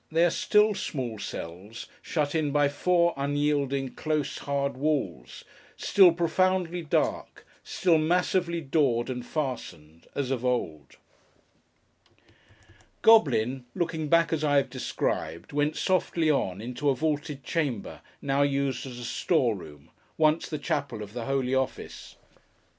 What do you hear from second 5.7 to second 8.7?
still profoundly dark; still massively